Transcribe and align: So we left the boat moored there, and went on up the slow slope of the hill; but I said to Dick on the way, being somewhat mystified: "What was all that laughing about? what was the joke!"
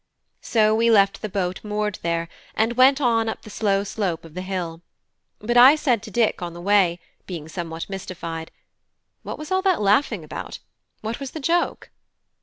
So 0.41 0.73
we 0.73 0.89
left 0.89 1.21
the 1.21 1.29
boat 1.29 1.59
moored 1.63 1.99
there, 2.01 2.27
and 2.55 2.73
went 2.73 2.99
on 2.99 3.29
up 3.29 3.43
the 3.43 3.51
slow 3.51 3.83
slope 3.83 4.25
of 4.25 4.33
the 4.33 4.41
hill; 4.41 4.81
but 5.37 5.57
I 5.57 5.75
said 5.75 6.01
to 6.01 6.09
Dick 6.09 6.41
on 6.41 6.53
the 6.53 6.59
way, 6.59 6.99
being 7.27 7.47
somewhat 7.47 7.87
mystified: 7.87 8.49
"What 9.21 9.37
was 9.37 9.51
all 9.51 9.61
that 9.61 9.79
laughing 9.79 10.23
about? 10.23 10.57
what 11.01 11.19
was 11.19 11.29
the 11.37 11.39
joke!" 11.39 11.91